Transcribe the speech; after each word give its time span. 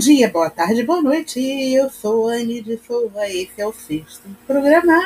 dia, 0.00 0.30
boa 0.30 0.48
tarde, 0.48 0.82
boa 0.82 1.02
noite. 1.02 1.38
Eu 1.38 1.90
sou 1.90 2.26
Anne 2.26 2.62
de 2.62 2.78
Souza. 2.78 3.28
Esse 3.28 3.60
é 3.60 3.66
o 3.66 3.72
sexto 3.74 4.34
programa. 4.46 4.98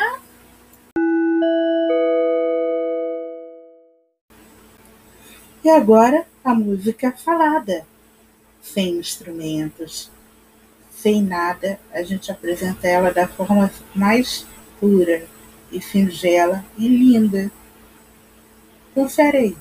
E 5.64 5.68
agora 5.68 6.24
a 6.44 6.54
música 6.54 7.10
falada, 7.10 7.84
sem 8.62 8.98
instrumentos, 8.98 10.12
sem 10.92 11.20
nada. 11.20 11.80
A 11.92 12.04
gente 12.04 12.30
apresenta 12.30 12.86
ela 12.86 13.12
da 13.12 13.26
forma 13.26 13.72
mais 13.96 14.46
pura 14.78 15.26
e 15.72 15.80
singela 15.80 16.64
e 16.78 16.86
linda. 16.86 17.50
Confere 18.94 19.38
aí. 19.38 19.56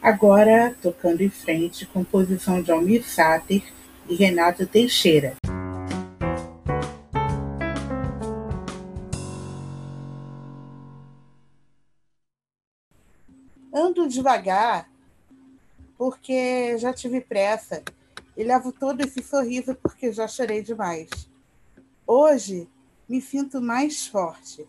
Agora, 0.00 0.74
tocando 0.80 1.20
em 1.20 1.28
frente, 1.28 1.84
composição 1.84 2.62
de 2.62 2.72
Almir 2.72 3.06
Sater 3.06 3.62
e 4.08 4.14
Renato 4.14 4.66
Teixeira. 4.66 5.36
Ando 13.72 14.06
devagar 14.08 14.90
porque 15.96 16.76
já 16.78 16.92
tive 16.92 17.20
pressa 17.20 17.82
e 18.36 18.44
levo 18.44 18.72
todo 18.72 19.00
esse 19.00 19.22
sorriso 19.22 19.74
porque 19.74 20.12
já 20.12 20.28
chorei 20.28 20.62
demais. 20.62 21.08
Hoje 22.06 22.68
me 23.08 23.20
sinto 23.20 23.60
mais 23.60 24.06
forte, 24.06 24.66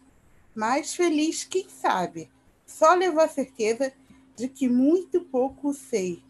mais 0.56 0.96
feliz, 0.96 1.44
quem 1.44 1.68
sabe. 1.70 2.30
Só 2.66 2.94
levo 2.94 3.20
a 3.20 3.28
certeza 3.28 3.92
de 4.36 4.48
que 4.48 4.68
muito 4.68 5.22
pouco 5.22 5.74
sei 5.74 6.22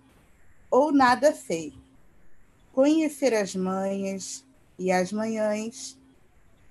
ou 0.70 0.92
nada 0.92 1.34
sei 1.34 1.74
conhecer 2.76 3.34
as 3.34 3.56
manhas 3.56 4.46
e 4.78 4.92
as 4.92 5.10
manhãs, 5.14 5.98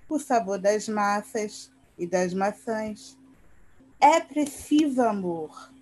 o 0.06 0.18
sabor 0.18 0.58
das 0.58 0.86
massas 0.86 1.72
e 1.96 2.06
das 2.06 2.34
maçãs. 2.34 3.16
É 3.98 4.20
preciso 4.20 5.00
amor 5.00 5.72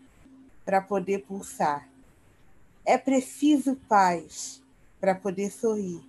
para 0.64 0.81
poder 0.81 1.25
pulsar. 1.25 1.89
É 2.87 2.97
preciso 2.97 3.75
paz 3.89 4.62
para 5.01 5.12
poder 5.12 5.51
sorrir. 5.51 6.01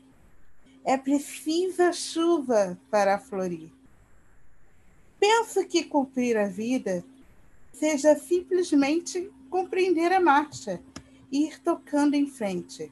É 0.86 0.96
preciso 0.96 1.92
chuva 1.92 2.78
para 2.92 3.18
florir. 3.18 3.72
Penso 5.20 5.66
que 5.66 5.86
cumprir 5.86 6.38
a 6.38 6.46
vida 6.46 7.04
seja 7.72 8.16
simplesmente 8.16 9.32
compreender 9.50 10.14
a 10.14 10.20
marcha 10.20 10.80
e 11.32 11.48
ir 11.48 11.60
tocando 11.60 12.14
em 12.14 12.28
frente 12.28 12.92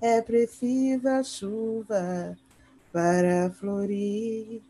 É 0.00 0.22
preciso 0.22 1.08
a 1.08 1.22
chuva 1.22 2.36
para 2.92 3.50
florir. 3.50 4.62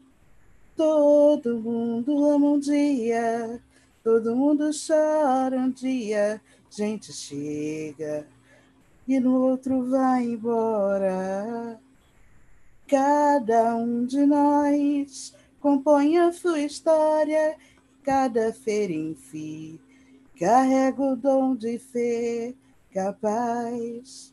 Todo 0.77 1.61
mundo 1.61 2.25
ama 2.25 2.53
um 2.53 2.59
dia, 2.59 3.61
todo 4.03 4.35
mundo 4.35 4.71
chora 4.71 5.59
um 5.59 5.71
dia. 5.71 6.41
Gente 6.71 7.13
chega 7.13 8.27
e 9.07 9.21
no 9.21 9.43
outro 9.43 9.91
vai 9.91 10.25
embora. 10.25 11.79
Cada 12.87 13.77
um 13.77 14.07
de 14.07 14.25
nós 14.25 15.35
compõe 15.61 16.17
a 16.17 16.33
sua 16.33 16.61
história, 16.61 17.57
cada 18.03 18.53
ser 18.53 18.91
em 18.91 19.15
si 19.15 19.81
carrega 20.39 21.03
o 21.03 21.17
dom 21.17 21.57
de 21.57 21.79
ser 21.79 22.57
capaz 22.93 24.33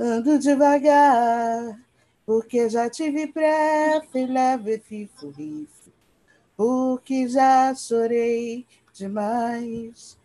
Ando 0.00 0.38
devagar, 0.38 1.76
porque 2.24 2.68
já 2.70 2.88
tive 2.88 3.26
pressa 3.26 4.16
e 4.16 4.26
levo 4.26 4.70
esse 4.70 5.10
sorriso, 5.18 5.92
porque 6.56 7.26
já 7.26 7.74
chorei 7.74 8.64
demais. 8.92 10.16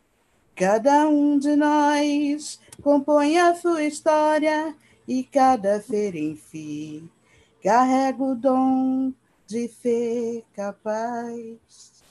Cada 0.55 1.09
um 1.09 1.39
de 1.39 1.55
nós 1.55 2.59
compõe 2.83 3.39
a 3.39 3.55
sua 3.55 3.83
história 3.83 4.75
e 5.07 5.23
cada 5.23 5.81
ser 5.81 6.13
si 6.37 7.09
carrega 7.63 8.21
o 8.21 8.35
dom 8.35 9.11
de 9.47 9.67
ser 9.69 10.43
capaz 10.53 12.03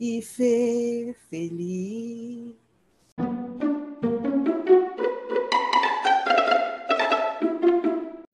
e 0.00 0.22
ser 0.22 1.14
feliz. 1.28 2.54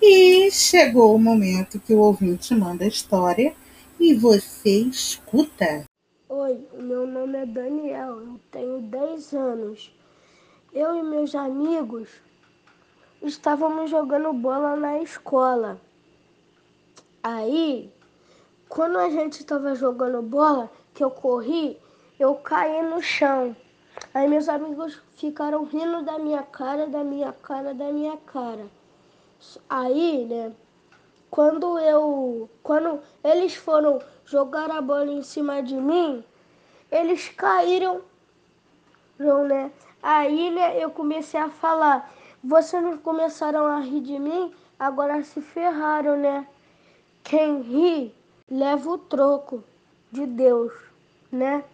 E 0.07 0.51
chegou 0.51 1.15
o 1.15 1.19
momento 1.19 1.81
que 1.81 1.95
o 1.95 2.01
ouvinte 2.01 2.55
manda 2.55 2.85
a 2.85 2.89
história 2.89 3.57
e 3.99 4.13
você 4.13 4.81
escuta. 4.81 5.87
Oi, 6.29 6.69
meu 6.75 7.07
nome 7.07 7.39
é 7.39 7.47
Daniel, 7.47 8.21
eu 8.21 8.41
tenho 8.51 8.83
10 8.83 9.33
anos. 9.33 9.97
Eu 10.75 10.95
e 10.95 11.03
meus 11.03 11.35
amigos 11.35 12.11
estávamos 13.23 13.89
jogando 13.89 14.31
bola 14.35 14.77
na 14.77 14.99
escola. 14.99 15.81
Aí, 17.23 17.91
quando 18.69 18.99
a 18.99 19.09
gente 19.09 19.41
estava 19.41 19.75
jogando 19.75 20.21
bola, 20.21 20.71
que 20.93 21.03
eu 21.03 21.11
corri, 21.11 21.79
eu 22.21 22.35
caí 22.35 22.83
no 22.83 23.01
chão. 23.01 23.57
Aí 24.13 24.29
meus 24.29 24.51
amigos 24.51 25.01
ficaram 25.17 25.65
rindo 25.65 26.03
da 26.03 26.19
minha 26.19 26.43
cara, 26.43 26.87
da 26.89 27.03
minha 27.03 27.33
cara, 27.33 27.73
da 27.73 27.91
minha 27.91 28.19
cara. 28.19 28.69
Aí, 29.69 30.25
né, 30.25 30.53
quando 31.31 31.79
eu, 31.79 32.49
quando 32.63 33.01
eles 33.23 33.55
foram 33.55 34.01
jogar 34.25 34.71
a 34.71 34.81
bola 34.81 35.11
em 35.11 35.23
cima 35.23 35.63
de 35.63 35.75
mim, 35.75 36.25
eles 36.91 37.29
caíram, 37.31 38.03
né? 39.19 39.73
Aí, 40.03 40.51
né, 40.51 40.83
eu 40.83 40.91
comecei 40.91 41.41
a 41.41 41.49
falar, 41.49 42.13
vocês 42.43 42.83
não 42.83 42.99
começaram 42.99 43.67
a 43.67 43.81
rir 43.81 44.01
de 44.01 44.19
mim, 44.19 44.55
agora 44.79 45.23
se 45.25 45.41
ferraram, 45.41 46.17
né? 46.17 46.47
Quem 47.23 47.63
ri, 47.63 48.15
leva 48.51 48.91
o 48.91 48.99
troco 48.99 49.65
de 50.13 50.27
Deus, 50.27 50.73
né? 51.33 51.65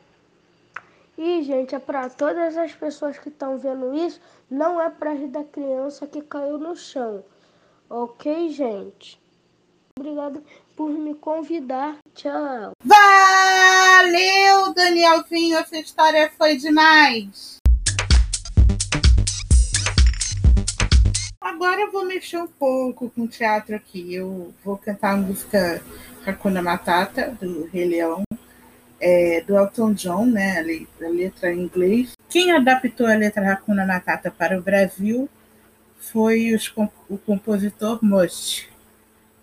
E, 1.18 1.42
gente, 1.42 1.74
é 1.74 1.78
para 1.78 2.08
todas 2.08 2.56
as 2.56 2.72
pessoas 2.72 3.18
que 3.18 3.28
estão 3.28 3.58
vendo 3.58 3.92
isso, 3.94 4.18
não 4.50 4.80
é 4.80 4.88
para 4.88 5.12
rir 5.12 5.28
da 5.28 5.44
criança 5.44 6.06
que 6.06 6.22
caiu 6.22 6.56
no 6.56 6.74
chão. 6.74 7.22
Ok, 7.92 8.50
gente? 8.50 9.20
Obrigado 9.98 10.44
por 10.76 10.90
me 10.90 11.12
convidar. 11.12 11.98
Tchau. 12.14 12.70
Valeu, 12.84 14.72
Danielzinho. 14.72 15.58
Essa 15.58 15.76
história 15.76 16.30
foi 16.38 16.56
demais. 16.56 17.56
Agora 21.40 21.80
eu 21.80 21.90
vou 21.90 22.04
mexer 22.04 22.38
um 22.38 22.46
pouco 22.46 23.10
com 23.10 23.22
o 23.22 23.28
teatro 23.28 23.74
aqui. 23.74 24.14
Eu 24.14 24.54
vou 24.64 24.78
cantar 24.78 25.14
a 25.14 25.16
música 25.16 25.82
Hakuna 26.24 26.62
Matata, 26.62 27.36
do 27.40 27.64
Rei 27.72 27.86
Leão, 27.86 28.22
é, 29.00 29.40
do 29.40 29.56
Elton 29.56 29.94
John, 29.94 30.26
né? 30.26 30.60
A 30.60 31.08
letra 31.08 31.52
em 31.52 31.62
inglês. 31.62 32.12
Quem 32.28 32.52
adaptou 32.52 33.08
a 33.08 33.14
letra 33.16 33.52
Hakuna 33.52 33.84
Matata 33.84 34.30
para 34.30 34.56
o 34.56 34.62
Brasil 34.62 35.28
foi 36.00 36.54
os, 36.54 36.72
o 37.08 37.18
compositor 37.18 37.98
Must, 38.02 38.68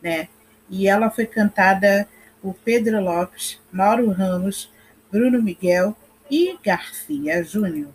né? 0.02 0.28
e 0.70 0.88
ela 0.88 1.10
foi 1.10 1.26
cantada 1.26 2.08
por 2.42 2.54
Pedro 2.56 3.02
Lopes, 3.02 3.60
Mauro 3.72 4.12
Ramos, 4.12 4.70
Bruno 5.12 5.42
Miguel 5.42 5.96
e 6.30 6.58
Garcia 6.64 7.44
Júnior. 7.44 7.92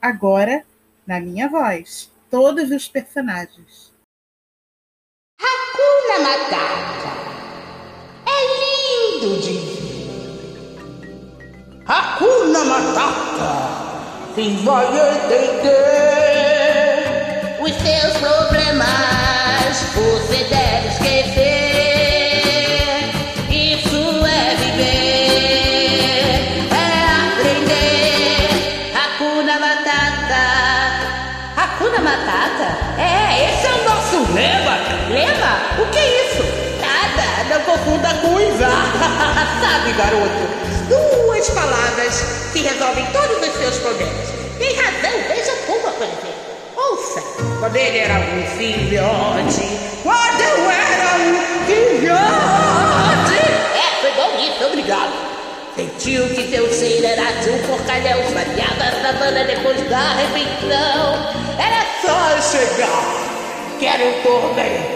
Agora, 0.00 0.64
na 1.06 1.20
minha 1.20 1.48
voz, 1.48 2.10
todos 2.30 2.70
os 2.70 2.88
personagens. 2.88 3.92
Hakuna 5.40 6.18
Matata 6.22 7.12
é 8.26 9.18
lindo 9.20 9.40
de 9.40 9.52
ver. 9.52 9.84
Hakuna 11.86 12.64
Matata, 12.64 14.34
quem 14.34 14.56
vai 14.64 14.86
entender 14.86 16.03
os 17.64 17.72
seus 17.76 18.12
problemas, 18.18 18.86
você 19.94 20.44
deve 20.44 20.88
esquecer. 20.88 21.54
Isso 23.48 24.26
é 24.26 24.54
viver, 24.56 25.08
é 26.70 26.76
aprender. 27.30 28.92
Hakuna 28.94 29.58
Matata. 29.58 30.44
Hakuna 31.56 32.00
Matata? 32.00 32.68
É, 33.00 33.48
esse 33.48 33.66
é 33.66 33.72
o 33.72 33.84
nosso 33.84 34.32
lema. 34.34 34.76
Lema? 35.08 35.52
O 35.80 35.86
que 35.90 35.98
é 35.98 36.26
isso? 36.26 36.44
Nada, 36.82 37.44
não 37.48 37.60
confunda 37.62 38.12
com 38.20 38.38
Ivar. 38.40 38.92
Sabe, 39.62 39.92
garoto? 39.94 40.44
Duas 40.86 41.48
palavras 41.48 42.14
que 42.52 42.60
resolvem 42.60 43.06
todos 43.06 43.38
os 43.48 43.54
seus 43.54 43.78
problemas. 43.78 44.28
Tem 44.58 44.76
razão, 44.76 45.18
veja 45.30 45.56
como, 45.66 45.90
por. 45.92 46.53
Quando 47.58 47.76
ele 47.76 47.98
era 47.98 48.14
um 48.14 48.46
filhote. 48.56 49.78
Quando 50.02 50.40
eu 50.40 50.70
era 50.70 51.16
um 51.18 51.66
filhote. 51.66 53.38
É, 53.74 54.00
foi 54.00 54.12
bom 54.12 54.38
isso, 54.38 54.64
obrigado. 54.66 55.12
Sentiu 55.74 56.28
que 56.28 56.48
seu 56.50 56.72
ser 56.72 57.04
era 57.04 57.32
de 57.40 57.50
um 57.50 57.58
porcalhão, 57.66 58.22
variava 58.32 58.84
a 58.84 59.02
savana 59.02 59.44
depois 59.44 59.80
da 59.88 60.12
refeição. 60.14 61.34
Era 61.58 61.84
só 62.00 62.58
chegar, 62.58 63.78
que 63.78 63.86
era 63.86 64.04
um 64.04 64.22
tormento. 64.22 64.93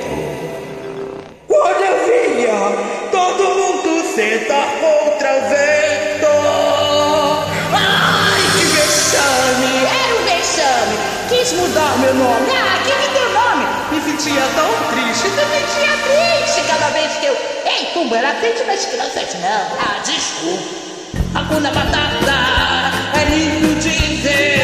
Sentia 14.19 14.43
tão 14.57 14.69
triste, 14.91 15.29
me 15.29 15.37
sentia 15.37 15.97
triste 16.03 16.67
cada 16.67 16.89
vez 16.91 17.13
que 17.19 17.27
eu. 17.27 17.37
Ei, 17.65 17.87
Tumba, 17.95 18.17
era 18.17 18.35
frente 18.35 18.65
das 18.65 18.85
crianças, 18.87 19.35
não. 19.35 19.79
Ah, 19.79 20.01
desculpa. 20.05 20.65
Hakuna 21.35 21.71
Matata 21.71 22.33
é 23.15 23.25
lindo 23.31 23.75
dizer. 23.81 24.58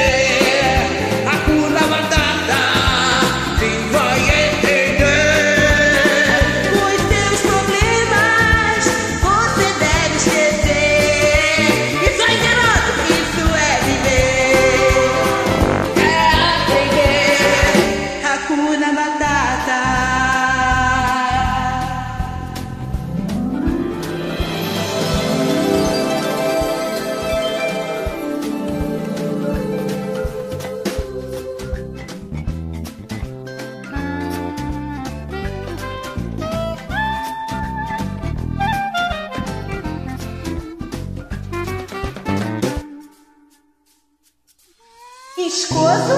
Viscoso, 45.37 46.15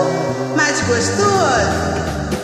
mas 0.54 0.78
gostoso. 0.82 2.35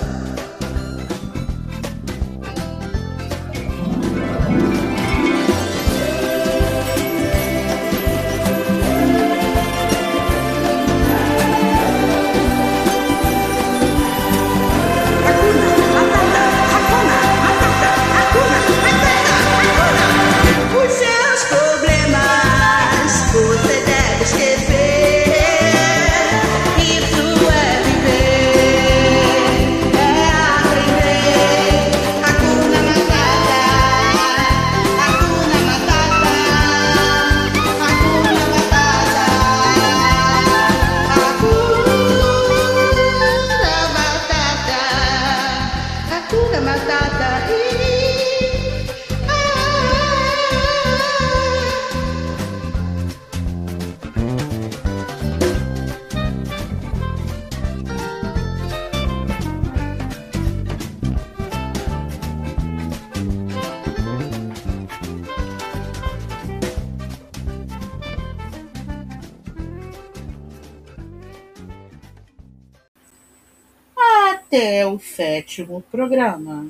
Até 74.53 74.87
o 74.87 74.99
sétimo 74.99 75.83
programa. 75.91 76.67